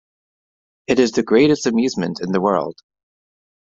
[0.87, 2.75] It is the greatest amusement in the world!